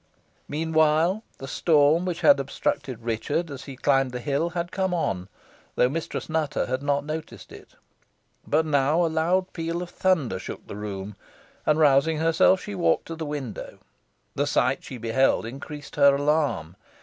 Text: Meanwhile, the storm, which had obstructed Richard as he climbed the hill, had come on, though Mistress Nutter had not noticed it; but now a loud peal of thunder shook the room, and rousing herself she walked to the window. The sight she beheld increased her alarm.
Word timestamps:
Meanwhile, 0.47 1.21
the 1.37 1.47
storm, 1.47 2.05
which 2.05 2.21
had 2.21 2.39
obstructed 2.39 3.03
Richard 3.03 3.51
as 3.51 3.65
he 3.65 3.75
climbed 3.75 4.09
the 4.13 4.19
hill, 4.19 4.49
had 4.49 4.71
come 4.71 4.95
on, 4.95 5.27
though 5.75 5.89
Mistress 5.89 6.27
Nutter 6.27 6.65
had 6.65 6.81
not 6.81 7.05
noticed 7.05 7.51
it; 7.51 7.75
but 8.47 8.65
now 8.65 9.05
a 9.05 9.05
loud 9.05 9.53
peal 9.53 9.79
of 9.83 9.91
thunder 9.91 10.39
shook 10.39 10.65
the 10.65 10.75
room, 10.75 11.15
and 11.67 11.77
rousing 11.77 12.17
herself 12.17 12.59
she 12.61 12.73
walked 12.73 13.05
to 13.09 13.15
the 13.15 13.27
window. 13.27 13.77
The 14.33 14.47
sight 14.47 14.83
she 14.83 14.97
beheld 14.97 15.45
increased 15.45 15.97
her 15.97 16.15
alarm. 16.15 16.77